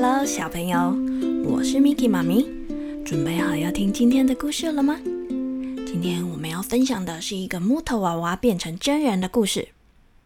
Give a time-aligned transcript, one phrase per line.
[0.00, 0.96] Hello，小朋友，
[1.44, 2.46] 我是 Miki 妈咪，
[3.04, 4.96] 准备好要听今天的故事了吗？
[5.04, 9.70] 今天我们要分享的是一个木头娃娃变成真人的故事。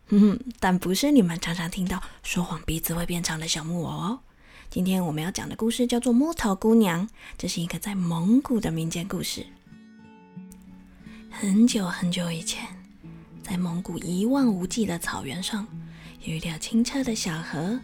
[0.08, 4.18] 哼哼，但不是你们常常听到说谎鼻子会变长的小木偶哦。
[4.68, 7.08] 今天我们要讲的故事叫做《木头姑娘》，
[7.38, 9.46] 这是一个在蒙古的民间故事。
[11.30, 12.62] 很久很久以前，
[13.42, 15.66] 在蒙古一望无际的草原上，
[16.24, 17.80] 有一条清澈的小河。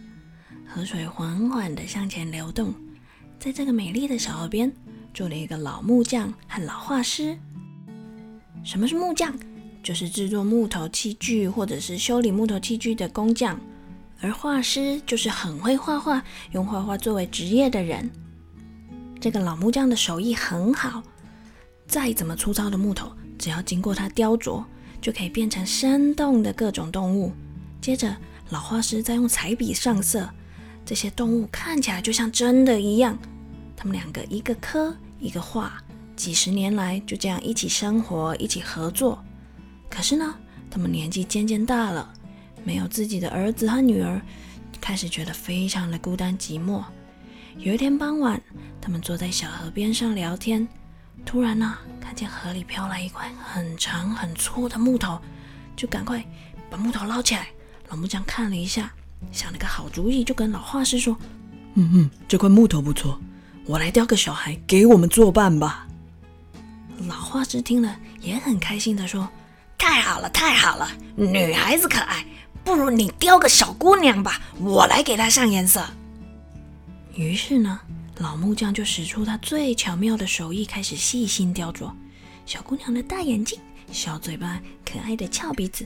[0.71, 2.71] 河水缓缓地向前流动，
[3.39, 4.71] 在这个美丽的小河边
[5.11, 7.35] 住了一个老木匠和老画师。
[8.63, 9.33] 什么是木匠？
[9.81, 13.59] 就是制作木头器具或者是修理木头器具的工匠。
[14.21, 18.07] 而画师就是很会画画，用画画作为职业的人。
[19.19, 21.01] 这个老木匠的手艺很好，
[21.87, 24.63] 再怎么粗糙的木头，只要经过他雕琢，
[25.01, 27.31] 就可以变成生动的各种动物。
[27.81, 28.15] 接着，
[28.49, 30.29] 老画师再用彩笔上色。
[30.89, 33.15] 这些动物看起来就像真的一样。
[33.77, 35.79] 他们两个一个刻一个画，
[36.15, 39.23] 几十年来就这样一起生活，一起合作。
[39.87, 40.33] 可是呢，
[40.67, 42.11] 他们年纪渐渐大了，
[42.63, 44.19] 没有自己的儿子和女儿，
[44.81, 46.83] 开始觉得非常的孤单寂寞。
[47.59, 48.41] 有一天傍晚，
[48.81, 50.67] 他们坐在小河边上聊天，
[51.23, 55.21] 突然呢，看见河里飘来一块很长很粗的木头，
[55.75, 56.25] 就赶快
[56.67, 57.49] 把木头捞起来。
[57.89, 58.91] 老木匠看了一下。
[59.31, 61.15] 想了个好主意，就跟老画师说
[61.75, 63.19] ：“嗯嗯，这块木头不错，
[63.65, 65.87] 我来雕个小孩给我们作伴吧。”
[67.07, 69.29] 老画师听了也很开心的说
[69.77, 72.25] ：“太好了，太好了，女孩子可爱，
[72.63, 75.85] 不如你雕个小姑娘吧，我来给她上颜色。
[77.15, 77.79] ”于是呢，
[78.17, 81.91] 老木匠就使出他最巧妙的手艺，开始细心雕琢
[82.45, 83.59] 小姑娘的大眼睛、
[83.91, 85.85] 小嘴巴、可爱的翘鼻子。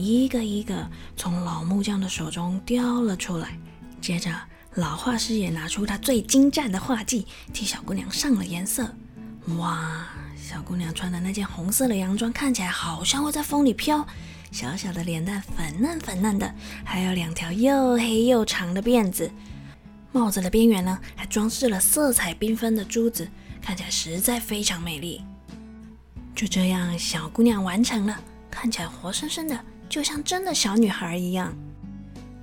[0.00, 3.58] 一个一个从老木匠的手中雕了出来，
[4.00, 4.34] 接着
[4.74, 8.94] 老画师也拿出他最精湛的画技，替小姑娘上了颜色。
[9.58, 10.06] 哇，
[10.36, 14.06] 小姑娘穿的那件红色的洋装看起来好像会在风里飘，
[14.50, 19.30] 小小的脸蛋粉嫩粉嫩的，还有两条又黑又长的辫子，
[20.12, 23.28] 帽子的边缘呢还装饰了色彩缤纷的珠子，
[23.60, 25.22] 看起来实在非常美丽。
[26.34, 28.18] 就这样，小姑娘完成了，
[28.50, 29.64] 看起来活生生的。
[29.90, 31.52] 就像真的小女孩一样，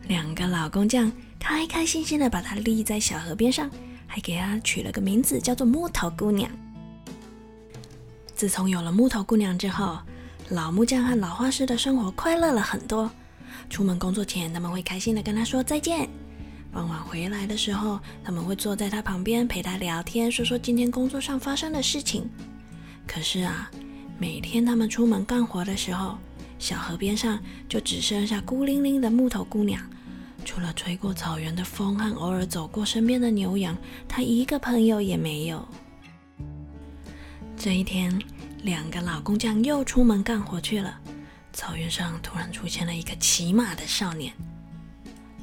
[0.10, 1.10] 两个老工匠
[1.40, 3.72] 开开心心的把她立在小河边上，
[4.06, 6.52] 还给她取了个名字，叫做木头姑娘。
[8.36, 9.98] 自从有了木头姑娘之后，
[10.50, 13.10] 老木匠和老画师的生活快乐了很多。
[13.70, 16.06] 出门工作前，他们会开心的跟她说再见；
[16.74, 22.30] 傍晚回来的时候，他们会坐在她旁边陪她聊天，说说今天工作上发生的事情。
[23.08, 23.72] 可是啊，
[24.20, 26.18] 每天他们出门干活的时候，
[26.60, 29.82] 小河边上就只剩下孤零零的木头姑娘，
[30.44, 35.68] 除了吹过草原的风和偶尔走过身边的牛羊，她一个朋友也没有。
[37.56, 38.20] 这一天，
[38.64, 41.00] 两个老工匠又出门干活去了。
[41.54, 44.32] 草原上突然出现了一个骑马的少年。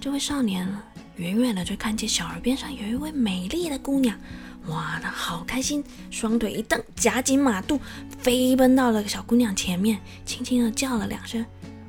[0.01, 0.69] 这位少年
[1.17, 4.19] 远远的就看见小河边上有一位美丽的姑娘。
[4.67, 7.81] 哇，他好开心，双腿一蹬，夹紧马肚，
[8.19, 11.45] 飞奔到了小姑娘前面，轻轻的叫了两声：“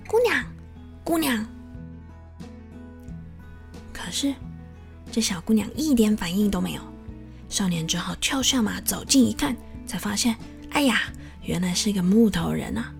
[0.07, 0.43] 姑娘，
[1.03, 1.45] 姑娘。”
[3.93, 4.33] 可是
[5.11, 6.81] 这小姑娘一点反应都没有。
[7.47, 9.55] 少年只好跳下马，走近一看，
[9.87, 10.35] 才发现，
[10.71, 11.03] 哎呀，
[11.43, 12.91] 原来是个木头人啊！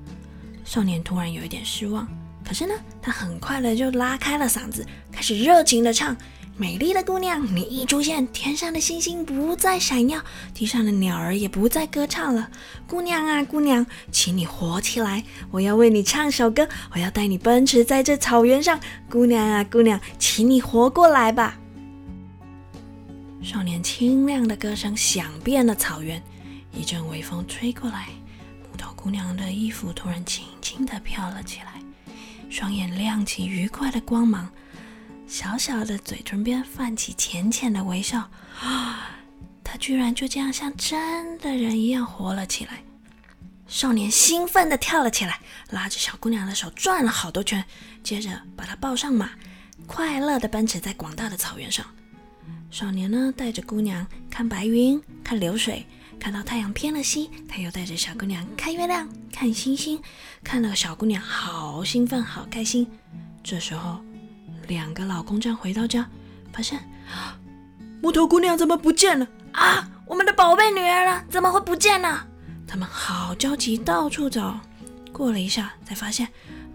[0.63, 2.07] 少年突然有一点失望，
[2.47, 6.15] 可是呢，他很快的就拉开了嗓子，开始热情的唱。
[6.57, 10.23] 美丽的姑娘，你一出现，天上的星星不再闪耀，
[10.53, 12.49] 地上的鸟儿也不再歌唱了。
[12.87, 15.21] 姑娘啊，姑娘，请你活起来！
[15.51, 18.79] 我要为你唱首歌，我要带你奔驰在这草原上。
[19.09, 21.57] 姑娘啊，姑娘，请你活过来吧！
[23.43, 26.23] 少年清亮的歌声响遍了草原，
[26.71, 28.07] 一阵微风吹过来，
[28.71, 31.81] 木头姑娘的衣服突然轻轻的飘了起来，
[32.49, 34.49] 双眼亮起愉快的光芒。
[35.27, 38.29] 小小的嘴唇边泛起浅浅的微笑，
[38.61, 39.11] 啊！
[39.63, 42.83] 他居然就这样像真的人一样活了起来。
[43.67, 45.39] 少年兴奋地跳了起来，
[45.71, 47.65] 拉着小姑娘的手转了好多圈，
[48.03, 49.31] 接着把她抱上马，
[49.87, 51.85] 快乐地奔驰在广大的草原上。
[52.69, 55.85] 少年呢，带着姑娘看白云，看流水，
[56.19, 59.99] 看到太阳偏了西，他又带着小姑娘看月亮，看星星，
[60.43, 62.87] 看了小姑娘好兴奋，好开心。
[63.43, 63.99] 这时候。
[64.67, 66.07] 两个老工匠回到家，
[66.53, 66.79] 发现
[68.01, 69.89] 木头姑娘怎么不见了啊？
[70.05, 71.23] 我们的宝贝女儿呢？
[71.29, 72.27] 怎么会不见呢？
[72.67, 74.59] 他们好焦急，到处找。
[75.11, 76.27] 过了一下，才发现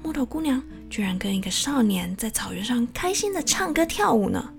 [0.03, 4.51] 木头姑娘居然跟一个少年在草原上开心的唱歌跳舞呢。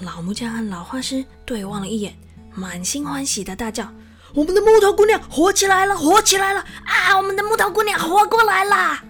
[0.00, 2.14] 老木匠和老画师对望了一眼，
[2.54, 3.90] 满心欢喜的大叫
[4.34, 6.60] ：“我们的木头姑娘活起来了，活起来了！
[6.84, 9.02] 啊，我们的木头姑娘活过来啦！”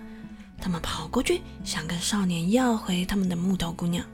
[0.66, 4.04] 他们跑过去，想跟少年要回他们的木头姑娘。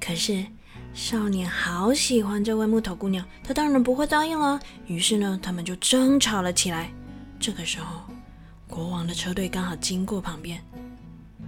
[0.00, 0.46] 可是
[0.94, 4.60] 少年好喜欢这位木头姑娘，他当然不会答应了。
[4.86, 6.92] 于是呢，他们就争吵了起来。
[7.40, 8.02] 这个时候，
[8.68, 10.62] 国王的车队刚好经过旁边。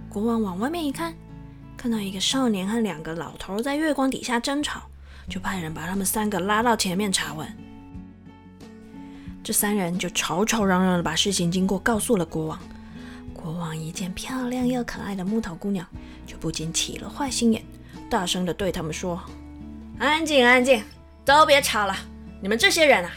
[0.09, 1.15] 国王往外面一看，
[1.77, 4.81] 看到一个少年和两个老头在月光底下争吵，
[5.29, 7.47] 就派人把他们三个拉到前面查问。
[9.41, 12.59] 这三人就吵吵嚷嚷的把事情经过告诉了国王。
[13.43, 15.85] 国王一见漂亮又可爱的木头姑娘，
[16.25, 17.61] 就不禁起了坏心眼，
[18.09, 19.21] 大声的对他们说
[19.99, 20.81] ：“安静，安静，
[21.25, 21.93] 都别吵了！
[22.41, 23.11] 你们这些人啊，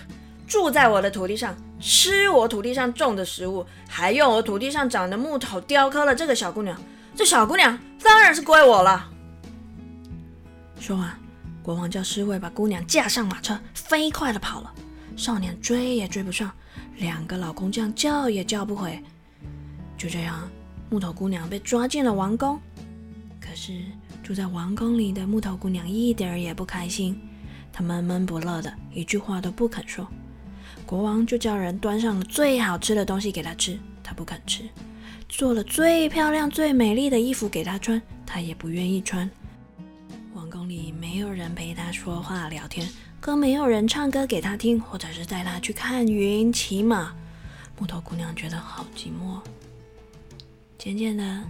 [0.44, 6.76] 住在我的土地上，吃我土地上种的食物，还用我土地上长的木头雕刻了这个小姑娘。
[7.14, 9.08] 这小姑娘当然是归我了。”
[10.81, 11.17] 说完，
[11.62, 14.75] 国王叫侍卫把姑娘架上马车，飞快的跑了。
[15.17, 16.50] 少年追也追不上，
[16.96, 19.00] 两个老工匠叫也叫不回。
[19.96, 20.48] 就这样，
[20.90, 22.60] 木头姑娘被抓进了王宫。
[23.40, 23.72] 可是
[24.22, 27.19] 住在王宫里的木头姑娘一点儿也不开心，
[27.72, 30.06] 她闷闷不乐的，一句话都不肯说。
[30.84, 34.64] 国王就叫人端上了最好吃的东西给她吃，她不肯吃；
[35.28, 39.28] 做了最漂亮、最美丽的衣服给她穿，她也不愿意穿。
[40.34, 42.88] 王宫里没有人陪她说话聊天，
[43.20, 47.14] 更没有人唱歌给她听，或者是带她去看云、骑马。
[47.78, 49.40] 木头姑娘觉得好寂寞。
[50.87, 51.43] 渐渐的，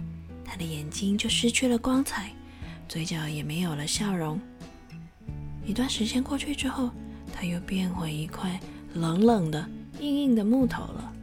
[0.43, 2.31] 他的眼睛就失去了光彩，
[2.89, 4.41] 嘴角也没有了笑容。
[5.63, 6.89] 一段时间过去之后，
[7.31, 8.59] 他又变回一块
[8.95, 9.63] 冷冷的、
[9.99, 11.13] 硬硬的木头了。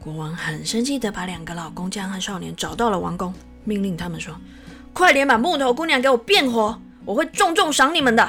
[0.00, 3.32] 国王很生气的把两个老工匠和少年找到了王宫，
[3.62, 4.34] 命令他们说
[4.92, 8.28] ：“快点把木头姑娘给我变活，我会重重赏你们的。”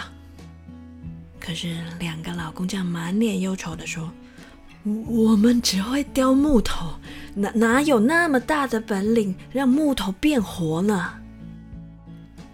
[1.42, 4.12] 可是两个老工匠满脸忧愁的说。
[4.84, 6.96] 我们只会雕木头，
[7.34, 11.14] 哪哪有那么大的本领让木头变活呢？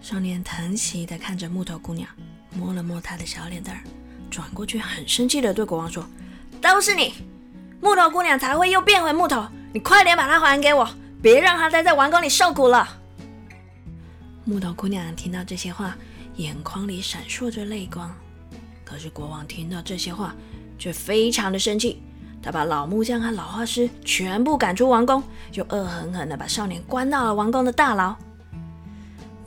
[0.00, 2.08] 少年疼惜的看着木头姑娘，
[2.54, 3.82] 摸了摸她的小脸蛋儿，
[4.30, 6.06] 转过去很生气的对国王说
[6.62, 7.14] ：“都是你，
[7.80, 10.88] 木头姑娘才会又变回木头，你快点把她还给我，
[11.20, 12.88] 别让她待在王宫里受苦了。”
[14.46, 15.96] 木头姑娘听到这些话，
[16.36, 18.14] 眼眶里闪烁着泪光。
[18.84, 20.34] 可是国王听到这些话，
[20.78, 22.00] 却非常的生气。
[22.48, 25.22] 他把老木匠和老画师全部赶出王宫，
[25.52, 28.16] 又恶狠狠地把少年关到了王宫的大牢。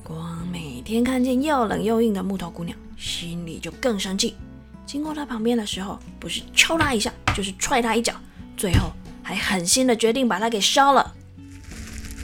[0.03, 4.36] 国王每天看见又冷又硬的木头姑娘，心里就更生气。
[4.86, 8.13] 经过她旁边的时候，不是敲她一下，就是踹她一脚，
[8.56, 8.92] 最后
[9.24, 11.12] 还狠心的决定把她给烧了。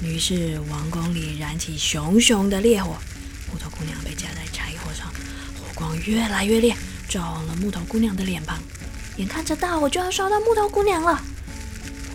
[0.03, 2.91] 于是王宫里燃起熊熊的烈火，
[3.51, 6.75] 木头姑娘被架在柴火上，火光越来越烈，
[7.09, 8.59] 照了木头姑娘的脸庞。
[9.17, 11.19] 眼看着大火就要烧到木头姑娘了，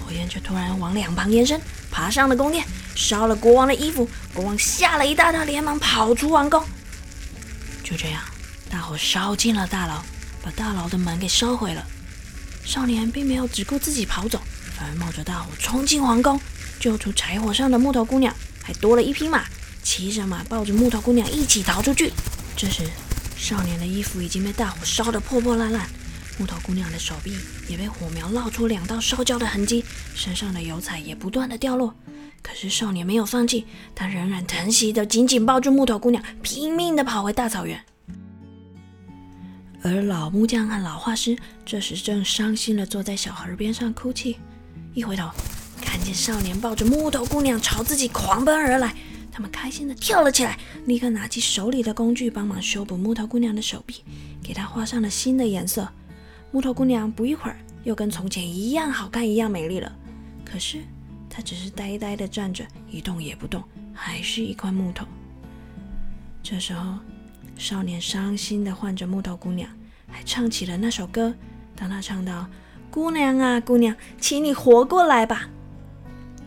[0.05, 1.61] 火焰却突然往两旁延伸，
[1.91, 2.65] 爬上了宫殿，
[2.95, 4.09] 烧了国王的衣服。
[4.33, 6.65] 国王吓了一大跳，连忙跑出王宫。
[7.83, 8.23] 就这样，
[8.71, 10.01] 大火烧进了大牢，
[10.43, 11.85] 把大牢的门给烧毁了。
[12.65, 14.41] 少年并没有只顾自己跑走，
[14.79, 16.41] 反而冒着大火冲进皇宫，
[16.79, 18.33] 救出柴火上的木头姑娘，
[18.63, 19.45] 还多了一匹马，
[19.83, 22.13] 骑着马抱着木头姑娘一起逃出去。
[22.57, 22.89] 这时，
[23.37, 25.89] 少年的衣服已经被大火烧得破破烂烂。
[26.39, 27.37] 木头姑娘的手臂
[27.69, 29.85] 也被火苗烙出两道烧焦的痕迹，
[30.15, 31.95] 身上的油彩也不断的掉落。
[32.43, 37.81] 可是少年没有放弃，他仍然疼惜的紧紧抱住木头姑娘，拼命的跑回大草原。
[39.85, 44.39] 而老木匠和老画师这时正伤心的坐在小河边上哭泣。
[44.95, 45.31] 一回头，
[45.81, 48.95] 看见少年抱着木头姑娘朝自己狂奔而来，
[49.31, 54.03] 他们开心的跳了起来，立刻拿起手里的工具帮忙修补木头姑娘的手臂，
[54.43, 55.89] 给她画上了新的颜色。
[56.53, 59.91] 木头姑娘不一会儿又跟从前一样好看，一样美丽了。
[60.45, 60.83] 可是
[61.29, 65.07] 她只是呆呆地站着，一动也不动，还是一块木头。
[66.43, 66.99] 这时候，
[67.57, 69.67] 少年伤心地唤着木头姑娘，
[70.07, 71.35] 还唱起了那首歌。
[71.75, 72.47] 当他唱到
[72.93, 75.49] “姑娘啊，姑娘，请你活过来吧”，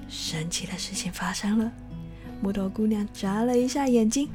[0.08, 1.72] 神奇的事情发生了。
[2.42, 4.30] 木头姑娘眨了一下眼睛，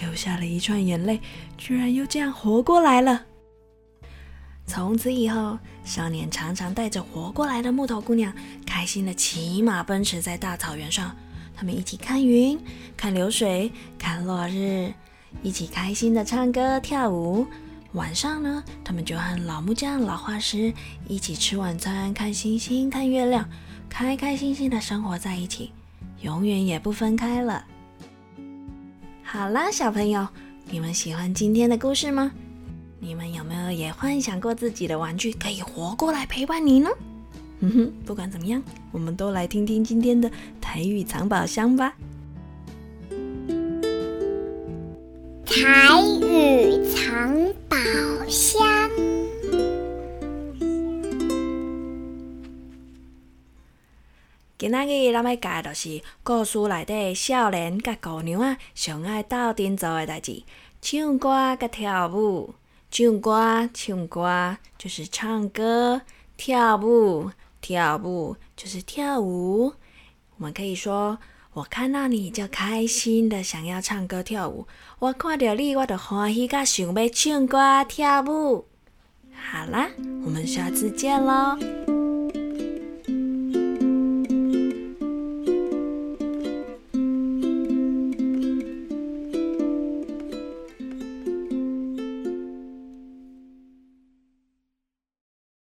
[0.00, 1.20] 流下了一串眼泪，
[1.58, 3.26] 居然又这样活过来了。
[4.74, 8.32] 从此以后，少年常常带着活过来的木头姑娘，
[8.64, 11.14] 开心的骑马奔驰在大草原上。
[11.54, 12.58] 他们一起看云、
[12.96, 14.90] 看流水、看落日，
[15.42, 17.46] 一起开心的唱歌跳舞。
[17.92, 20.72] 晚上呢，他们就和老木匠、老画师
[21.06, 23.46] 一起吃晚餐、看星星、看月亮，
[23.90, 25.70] 开开心心的生活在一起，
[26.22, 27.62] 永远也不分开了。
[29.22, 30.26] 好啦，小朋友，
[30.70, 32.32] 你们喜欢今天的故事吗？
[33.04, 36.88] 你们有没有也幻想过自己的玩具可以活过来陪伴你呢？
[37.58, 40.30] 嗯哼，不管怎么样，我们都来听听今天的
[40.60, 41.96] 台语藏宝箱吧。
[45.44, 47.76] 台语藏宝
[48.28, 48.64] 箱。
[54.56, 60.44] 今仔日咱要教的就是故事内底少年甲姑娘啊上爱斗阵做的代志，
[60.80, 62.54] 唱歌甲跳舞。
[62.92, 66.02] 唱歌唱歌就是唱歌，
[66.36, 67.30] 跳舞
[67.62, 69.72] 跳舞就是跳舞。
[70.36, 71.16] 我们可以说：
[71.54, 74.66] 我看到你就开心的想要唱歌跳舞，
[74.98, 78.66] 我看到你我就欢喜噶想要唱歌跳舞。
[79.32, 79.88] 好啦，
[80.22, 81.81] 我们下次见喽。